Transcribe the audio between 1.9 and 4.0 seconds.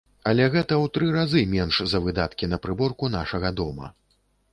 за выдаткі на прыборку нашага дома.